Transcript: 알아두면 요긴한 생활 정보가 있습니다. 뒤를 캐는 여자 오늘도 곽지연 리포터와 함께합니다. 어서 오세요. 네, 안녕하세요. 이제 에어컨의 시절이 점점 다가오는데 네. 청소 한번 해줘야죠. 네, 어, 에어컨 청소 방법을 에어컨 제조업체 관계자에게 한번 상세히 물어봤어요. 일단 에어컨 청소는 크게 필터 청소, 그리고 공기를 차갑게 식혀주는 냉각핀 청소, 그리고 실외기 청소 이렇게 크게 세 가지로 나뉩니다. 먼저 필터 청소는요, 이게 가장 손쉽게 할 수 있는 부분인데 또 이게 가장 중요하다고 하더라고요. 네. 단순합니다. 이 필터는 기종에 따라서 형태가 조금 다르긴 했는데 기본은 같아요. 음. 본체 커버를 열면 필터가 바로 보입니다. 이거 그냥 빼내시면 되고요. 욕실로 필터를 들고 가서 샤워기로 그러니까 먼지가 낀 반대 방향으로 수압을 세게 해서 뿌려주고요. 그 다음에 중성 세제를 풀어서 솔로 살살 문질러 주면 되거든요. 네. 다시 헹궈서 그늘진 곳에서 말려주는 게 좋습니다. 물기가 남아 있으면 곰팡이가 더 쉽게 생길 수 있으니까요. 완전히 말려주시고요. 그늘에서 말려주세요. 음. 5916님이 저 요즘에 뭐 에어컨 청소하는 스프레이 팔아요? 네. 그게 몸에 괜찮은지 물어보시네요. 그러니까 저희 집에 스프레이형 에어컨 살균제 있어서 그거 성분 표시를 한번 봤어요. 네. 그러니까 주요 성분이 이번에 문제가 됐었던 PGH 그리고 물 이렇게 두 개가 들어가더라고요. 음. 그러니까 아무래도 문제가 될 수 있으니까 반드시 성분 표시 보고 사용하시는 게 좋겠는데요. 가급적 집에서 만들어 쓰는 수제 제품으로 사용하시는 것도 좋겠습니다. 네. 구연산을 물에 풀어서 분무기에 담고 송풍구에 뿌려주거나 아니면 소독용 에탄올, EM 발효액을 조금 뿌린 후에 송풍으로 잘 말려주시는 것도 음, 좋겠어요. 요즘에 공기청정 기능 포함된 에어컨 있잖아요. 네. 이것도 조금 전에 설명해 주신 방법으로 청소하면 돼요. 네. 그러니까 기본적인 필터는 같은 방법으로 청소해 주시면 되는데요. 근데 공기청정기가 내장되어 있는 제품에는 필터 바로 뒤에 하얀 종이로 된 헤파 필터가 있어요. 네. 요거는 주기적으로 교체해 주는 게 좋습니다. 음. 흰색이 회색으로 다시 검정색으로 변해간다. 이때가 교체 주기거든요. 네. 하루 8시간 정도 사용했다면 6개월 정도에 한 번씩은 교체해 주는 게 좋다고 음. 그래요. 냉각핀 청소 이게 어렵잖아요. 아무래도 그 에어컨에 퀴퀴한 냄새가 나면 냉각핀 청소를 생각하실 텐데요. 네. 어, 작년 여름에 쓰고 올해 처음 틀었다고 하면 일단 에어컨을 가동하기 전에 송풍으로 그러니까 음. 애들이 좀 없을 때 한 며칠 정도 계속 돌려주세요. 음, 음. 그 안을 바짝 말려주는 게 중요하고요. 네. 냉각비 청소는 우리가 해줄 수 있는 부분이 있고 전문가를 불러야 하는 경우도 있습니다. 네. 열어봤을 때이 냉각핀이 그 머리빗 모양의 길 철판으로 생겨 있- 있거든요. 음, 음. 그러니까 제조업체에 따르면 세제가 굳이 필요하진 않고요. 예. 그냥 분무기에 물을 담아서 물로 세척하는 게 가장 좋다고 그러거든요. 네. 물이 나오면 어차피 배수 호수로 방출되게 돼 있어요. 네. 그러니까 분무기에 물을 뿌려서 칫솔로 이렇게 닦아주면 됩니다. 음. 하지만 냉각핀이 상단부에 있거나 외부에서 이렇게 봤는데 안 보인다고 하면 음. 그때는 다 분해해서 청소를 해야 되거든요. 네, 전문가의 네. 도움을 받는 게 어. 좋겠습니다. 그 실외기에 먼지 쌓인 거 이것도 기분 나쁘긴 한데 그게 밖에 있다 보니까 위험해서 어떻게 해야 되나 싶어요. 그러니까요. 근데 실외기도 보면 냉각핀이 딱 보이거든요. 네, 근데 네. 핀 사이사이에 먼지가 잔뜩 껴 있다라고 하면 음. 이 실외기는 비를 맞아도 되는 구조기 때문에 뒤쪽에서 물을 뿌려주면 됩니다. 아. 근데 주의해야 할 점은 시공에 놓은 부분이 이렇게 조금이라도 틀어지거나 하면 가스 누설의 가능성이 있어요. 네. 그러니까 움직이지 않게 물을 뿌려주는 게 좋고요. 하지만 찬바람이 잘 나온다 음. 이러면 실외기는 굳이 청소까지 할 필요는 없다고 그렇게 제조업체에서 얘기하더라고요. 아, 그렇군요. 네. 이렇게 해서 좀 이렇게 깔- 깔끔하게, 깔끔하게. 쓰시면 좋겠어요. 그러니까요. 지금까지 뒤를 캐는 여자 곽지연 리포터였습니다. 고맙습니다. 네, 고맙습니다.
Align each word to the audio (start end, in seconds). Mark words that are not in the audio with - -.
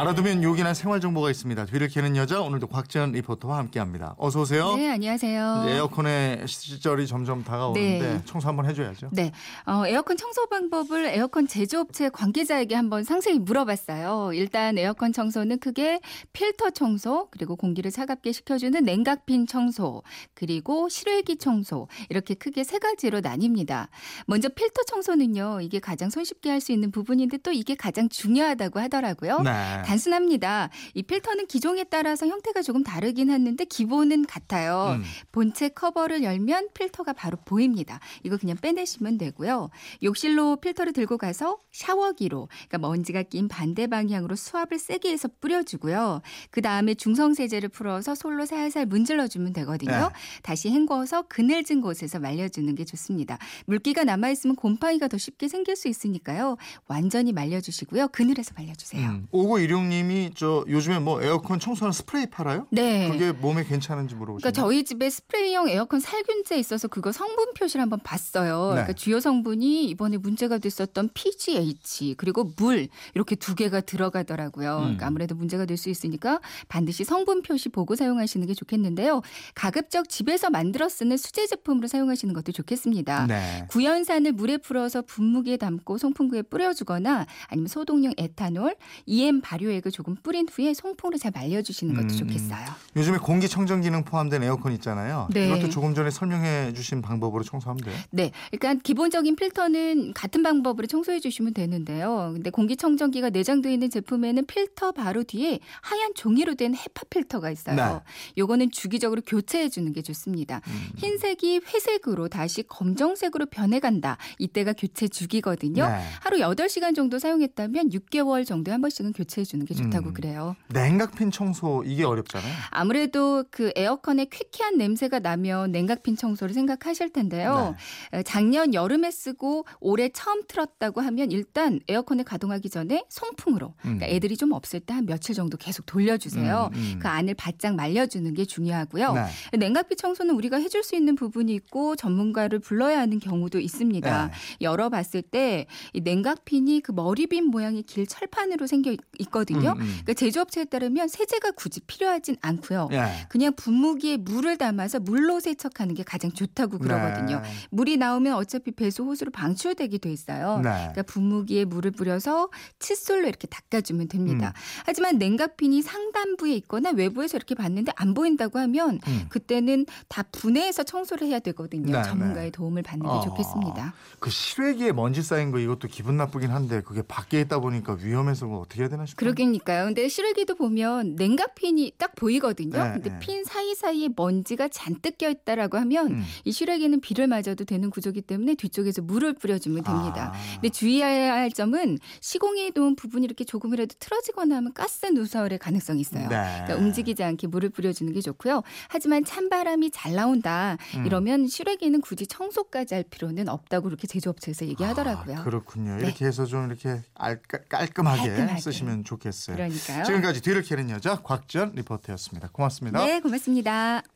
알아두면 0.00 0.42
요긴한 0.42 0.74
생활 0.74 1.00
정보가 1.00 1.30
있습니다. 1.30 1.64
뒤를 1.64 1.88
캐는 1.88 2.16
여자 2.16 2.42
오늘도 2.42 2.66
곽지연 2.66 3.12
리포터와 3.12 3.56
함께합니다. 3.56 4.14
어서 4.18 4.42
오세요. 4.42 4.76
네, 4.76 4.90
안녕하세요. 4.90 5.62
이제 5.64 5.76
에어컨의 5.76 6.46
시절이 6.46 7.06
점점 7.06 7.42
다가오는데 7.42 7.98
네. 8.06 8.22
청소 8.26 8.46
한번 8.48 8.66
해줘야죠. 8.66 9.08
네, 9.12 9.32
어, 9.64 9.86
에어컨 9.86 10.18
청소 10.18 10.46
방법을 10.48 11.06
에어컨 11.06 11.46
제조업체 11.46 12.10
관계자에게 12.10 12.74
한번 12.74 13.04
상세히 13.04 13.38
물어봤어요. 13.38 14.32
일단 14.34 14.76
에어컨 14.76 15.14
청소는 15.14 15.60
크게 15.60 16.00
필터 16.34 16.70
청소, 16.70 17.28
그리고 17.30 17.56
공기를 17.56 17.90
차갑게 17.90 18.32
식혀주는 18.32 18.84
냉각핀 18.84 19.46
청소, 19.46 20.02
그리고 20.34 20.90
실외기 20.90 21.38
청소 21.38 21.88
이렇게 22.10 22.34
크게 22.34 22.64
세 22.64 22.78
가지로 22.78 23.20
나뉩니다. 23.20 23.88
먼저 24.26 24.50
필터 24.50 24.82
청소는요, 24.88 25.60
이게 25.62 25.78
가장 25.80 26.10
손쉽게 26.10 26.50
할 26.50 26.56
수 26.66 26.72
있는 26.72 26.90
부분인데 26.90 27.36
또 27.38 27.52
이게 27.52 27.76
가장 27.76 28.08
중요하다고 28.08 28.80
하더라고요. 28.80 29.40
네. 29.40 29.82
단순합니다. 29.86 30.68
이 30.94 31.02
필터는 31.04 31.46
기종에 31.46 31.84
따라서 31.84 32.26
형태가 32.26 32.62
조금 32.62 32.82
다르긴 32.82 33.30
했는데 33.30 33.64
기본은 33.64 34.26
같아요. 34.26 34.96
음. 34.98 35.04
본체 35.30 35.68
커버를 35.68 36.24
열면 36.24 36.70
필터가 36.74 37.12
바로 37.12 37.38
보입니다. 37.44 38.00
이거 38.24 38.36
그냥 38.36 38.56
빼내시면 38.60 39.16
되고요. 39.16 39.70
욕실로 40.02 40.56
필터를 40.56 40.92
들고 40.92 41.18
가서 41.18 41.58
샤워기로 41.70 42.48
그러니까 42.50 42.78
먼지가 42.78 43.22
낀 43.22 43.46
반대 43.46 43.86
방향으로 43.86 44.34
수압을 44.34 44.78
세게 44.78 45.12
해서 45.12 45.28
뿌려주고요. 45.40 46.20
그 46.50 46.60
다음에 46.62 46.94
중성 46.94 47.34
세제를 47.34 47.68
풀어서 47.68 48.16
솔로 48.16 48.44
살살 48.44 48.86
문질러 48.86 49.28
주면 49.28 49.52
되거든요. 49.52 49.92
네. 49.92 50.08
다시 50.42 50.68
헹궈서 50.70 51.28
그늘진 51.28 51.80
곳에서 51.80 52.18
말려주는 52.18 52.74
게 52.74 52.84
좋습니다. 52.84 53.38
물기가 53.66 54.02
남아 54.02 54.30
있으면 54.30 54.56
곰팡이가 54.56 55.06
더 55.06 55.16
쉽게 55.16 55.46
생길 55.46 55.76
수 55.76 55.86
있으니까요. 55.86 56.56
완전히 56.88 57.32
말려주시고요. 57.32 58.08
그늘에서 58.08 58.52
말려주세요. 58.56 59.08
음. 59.08 59.28
5916님이 59.66 60.32
저 60.34 60.64
요즘에 60.68 60.98
뭐 60.98 61.22
에어컨 61.22 61.60
청소하는 61.60 61.92
스프레이 61.92 62.26
팔아요? 62.26 62.66
네. 62.70 63.08
그게 63.10 63.32
몸에 63.32 63.64
괜찮은지 63.64 64.14
물어보시네요. 64.14 64.40
그러니까 64.40 64.52
저희 64.52 64.84
집에 64.84 65.08
스프레이형 65.08 65.68
에어컨 65.68 66.00
살균제 66.00 66.58
있어서 66.58 66.88
그거 66.88 67.12
성분 67.12 67.54
표시를 67.54 67.82
한번 67.82 68.00
봤어요. 68.02 68.68
네. 68.68 68.74
그러니까 68.74 68.92
주요 68.94 69.20
성분이 69.20 69.84
이번에 69.86 70.16
문제가 70.16 70.58
됐었던 70.58 71.10
PGH 71.14 72.14
그리고 72.16 72.50
물 72.56 72.88
이렇게 73.14 73.36
두 73.36 73.54
개가 73.54 73.82
들어가더라고요. 73.82 74.76
음. 74.76 74.80
그러니까 74.82 75.06
아무래도 75.06 75.34
문제가 75.34 75.64
될 75.64 75.76
수 75.76 75.90
있으니까 75.90 76.40
반드시 76.68 77.04
성분 77.04 77.42
표시 77.42 77.68
보고 77.68 77.94
사용하시는 77.96 78.46
게 78.46 78.54
좋겠는데요. 78.54 79.20
가급적 79.54 80.08
집에서 80.08 80.48
만들어 80.48 80.88
쓰는 80.88 81.18
수제 81.18 81.46
제품으로 81.46 81.86
사용하시는 81.86 82.32
것도 82.34 82.52
좋겠습니다. 82.52 83.26
네. 83.26 83.66
구연산을 83.68 84.32
물에 84.32 84.56
풀어서 84.56 85.02
분무기에 85.02 85.58
담고 85.58 85.98
송풍구에 85.98 86.42
뿌려주거나 86.42 87.26
아니면 87.48 87.68
소독용 87.68 88.14
에탄올, 88.16 88.74
EM 89.04 89.42
발효액을 89.56 89.90
조금 89.90 90.14
뿌린 90.22 90.46
후에 90.50 90.74
송풍으로 90.74 91.18
잘 91.18 91.32
말려주시는 91.34 91.94
것도 91.94 92.06
음, 92.06 92.08
좋겠어요. 92.08 92.66
요즘에 92.96 93.18
공기청정 93.18 93.80
기능 93.80 94.04
포함된 94.04 94.42
에어컨 94.42 94.72
있잖아요. 94.72 95.28
네. 95.32 95.46
이것도 95.46 95.70
조금 95.70 95.94
전에 95.94 96.10
설명해 96.10 96.74
주신 96.74 97.02
방법으로 97.02 97.42
청소하면 97.42 97.82
돼요. 97.82 97.96
네. 98.10 98.32
그러니까 98.50 98.82
기본적인 98.82 99.36
필터는 99.36 100.12
같은 100.14 100.42
방법으로 100.42 100.86
청소해 100.86 101.20
주시면 101.20 101.54
되는데요. 101.54 102.32
근데 102.34 102.50
공기청정기가 102.50 103.30
내장되어 103.30 103.72
있는 103.72 103.90
제품에는 103.90 104.46
필터 104.46 104.92
바로 104.92 105.24
뒤에 105.24 105.58
하얀 105.80 106.12
종이로 106.14 106.54
된 106.54 106.74
헤파 106.74 107.02
필터가 107.10 107.50
있어요. 107.50 107.76
네. 107.76 108.00
요거는 108.38 108.70
주기적으로 108.70 109.22
교체해 109.26 109.68
주는 109.68 109.92
게 109.92 110.02
좋습니다. 110.02 110.60
음. 110.66 110.88
흰색이 110.96 111.60
회색으로 111.66 112.28
다시 112.28 112.62
검정색으로 112.62 113.46
변해간다. 113.46 114.18
이때가 114.38 114.74
교체 114.74 115.08
주기거든요. 115.08 115.86
네. 115.86 116.00
하루 116.20 116.38
8시간 116.38 116.94
정도 116.94 117.18
사용했다면 117.18 117.90
6개월 117.90 118.46
정도에 118.46 118.72
한 118.72 118.80
번씩은 118.80 119.12
교체해 119.12 119.45
주는 119.46 119.64
게 119.64 119.74
좋다고 119.74 120.08
음. 120.08 120.14
그래요. 120.14 120.56
냉각핀 120.68 121.30
청소 121.30 121.82
이게 121.84 122.04
어렵잖아요. 122.04 122.52
아무래도 122.70 123.44
그 123.50 123.72
에어컨에 123.76 124.26
퀴퀴한 124.26 124.76
냄새가 124.76 125.20
나면 125.20 125.72
냉각핀 125.72 126.16
청소를 126.16 126.52
생각하실 126.54 127.12
텐데요. 127.12 127.74
네. 128.12 128.18
어, 128.18 128.22
작년 128.22 128.74
여름에 128.74 129.10
쓰고 129.10 129.64
올해 129.80 130.08
처음 130.10 130.42
틀었다고 130.46 131.00
하면 131.00 131.30
일단 131.30 131.80
에어컨을 131.88 132.24
가동하기 132.24 132.68
전에 132.70 133.04
송풍으로 133.08 133.74
그러니까 133.80 134.06
음. 134.06 134.10
애들이 134.10 134.36
좀 134.36 134.52
없을 134.52 134.80
때 134.80 134.96
한 134.96 135.04
며칠 135.06 135.34
정도 135.34 135.56
계속 135.56 135.84
돌려주세요. 135.86 136.70
음, 136.72 136.78
음. 136.94 136.98
그 137.00 137.06
안을 137.08 137.34
바짝 137.34 137.74
말려주는 137.76 138.32
게 138.34 138.44
중요하고요. 138.46 139.12
네. 139.12 139.56
냉각비 139.58 139.96
청소는 139.96 140.34
우리가 140.34 140.56
해줄 140.58 140.82
수 140.82 140.96
있는 140.96 141.14
부분이 141.14 141.52
있고 141.54 141.96
전문가를 141.96 142.58
불러야 142.58 142.98
하는 143.00 143.18
경우도 143.20 143.60
있습니다. 143.60 144.26
네. 144.26 144.32
열어봤을 144.62 145.22
때이 145.22 145.66
냉각핀이 146.02 146.80
그 146.80 146.92
머리빗 146.92 147.44
모양의 147.44 147.82
길 147.82 148.06
철판으로 148.06 148.66
생겨 148.66 148.92
있- 148.92 149.00
있거든요. 149.36 149.72
음, 149.72 149.80
음. 149.80 149.86
그러니까 149.86 150.14
제조업체에 150.14 150.64
따르면 150.64 151.08
세제가 151.08 151.52
굳이 151.52 151.80
필요하진 151.80 152.36
않고요. 152.40 152.88
예. 152.92 153.26
그냥 153.28 153.52
분무기에 153.54 154.16
물을 154.16 154.56
담아서 154.56 155.00
물로 155.00 155.40
세척하는 155.40 155.94
게 155.94 156.02
가장 156.02 156.32
좋다고 156.32 156.78
그러거든요. 156.78 157.40
네. 157.40 157.48
물이 157.70 157.98
나오면 157.98 158.34
어차피 158.34 158.70
배수 158.70 159.04
호수로 159.04 159.30
방출되게 159.30 159.98
돼 159.98 160.10
있어요. 160.10 160.60
네. 160.62 160.70
그러니까 160.70 161.02
분무기에 161.02 161.64
물을 161.66 161.90
뿌려서 161.90 162.48
칫솔로 162.78 163.28
이렇게 163.28 163.46
닦아주면 163.46 164.08
됩니다. 164.08 164.48
음. 164.48 164.82
하지만 164.86 165.18
냉각핀이 165.18 165.82
상단부에 165.82 166.54
있거나 166.54 166.90
외부에서 166.90 167.36
이렇게 167.36 167.54
봤는데 167.54 167.92
안 167.96 168.14
보인다고 168.14 168.58
하면 168.58 169.00
음. 169.06 169.26
그때는 169.28 169.86
다 170.08 170.22
분해해서 170.32 170.84
청소를 170.84 171.26
해야 171.26 171.38
되거든요. 171.40 171.92
네, 171.92 172.02
전문가의 172.02 172.46
네. 172.46 172.50
도움을 172.50 172.82
받는 172.82 173.04
게 173.04 173.12
어. 173.12 173.20
좋겠습니다. 173.20 173.94
그 174.20 174.30
실외기에 174.30 174.92
먼지 174.92 175.22
쌓인 175.22 175.50
거 175.50 175.58
이것도 175.58 175.88
기분 175.88 176.16
나쁘긴 176.16 176.50
한데 176.50 176.80
그게 176.80 177.02
밖에 177.02 177.40
있다 177.40 177.58
보니까 177.58 177.96
위험해서 178.00 178.46
어떻게 178.46 178.82
해야 178.82 178.88
되나 178.88 179.04
싶어요. 179.04 179.16
그러니까요. 179.34 179.86
근데 179.86 180.08
실외기도 180.08 180.54
보면 180.54 181.16
냉각핀이 181.16 181.92
딱 181.98 182.14
보이거든요. 182.14 182.70
네, 182.82 182.92
근데 182.94 183.10
네. 183.10 183.18
핀 183.18 183.44
사이사이에 183.44 184.10
먼지가 184.16 184.68
잔뜩 184.68 185.18
껴 185.18 185.30
있다라고 185.30 185.78
하면 185.78 186.08
음. 186.12 186.24
이 186.44 186.52
실외기는 186.52 187.00
비를 187.00 187.26
맞아도 187.26 187.64
되는 187.64 187.90
구조기 187.90 188.22
때문에 188.22 188.54
뒤쪽에서 188.54 189.02
물을 189.02 189.32
뿌려주면 189.34 189.82
됩니다. 189.84 190.32
아. 190.34 190.52
근데 190.54 190.68
주의해야 190.68 191.34
할 191.34 191.50
점은 191.50 191.98
시공에 192.20 192.70
놓은 192.74 192.96
부분이 192.96 193.24
이렇게 193.24 193.44
조금이라도 193.44 193.94
틀어지거나 193.98 194.56
하면 194.56 194.72
가스 194.72 195.06
누설의 195.06 195.58
가능성이 195.58 196.00
있어요. 196.00 196.28
네. 196.28 196.36
그러니까 196.64 196.76
움직이지 196.76 197.22
않게 197.22 197.46
물을 197.46 197.68
뿌려주는 197.70 198.12
게 198.12 198.20
좋고요. 198.20 198.62
하지만 198.88 199.24
찬바람이 199.24 199.90
잘 199.90 200.14
나온다 200.14 200.76
음. 200.96 201.06
이러면 201.06 201.46
실외기는 201.48 202.00
굳이 202.00 202.26
청소까지 202.26 202.94
할 202.94 203.04
필요는 203.04 203.48
없다고 203.48 203.84
그렇게 203.84 204.06
제조업체에서 204.06 204.66
얘기하더라고요. 204.66 205.38
아, 205.38 205.44
그렇군요. 205.44 205.96
네. 205.96 206.04
이렇게 206.06 206.24
해서 206.26 206.44
좀 206.46 206.66
이렇게 206.66 207.00
깔- 207.14 207.40
깔끔하게, 207.68 208.28
깔끔하게. 208.28 208.60
쓰시면 208.60 209.04
좋겠어요. 209.16 209.56
그러니까요. 209.56 210.04
지금까지 210.04 210.40
뒤를 210.42 210.62
캐는 210.62 210.90
여자 210.90 211.16
곽지연 211.16 211.72
리포터였습니다. 211.74 212.48
고맙습니다. 212.52 213.04
네, 213.04 213.20
고맙습니다. 213.20 214.02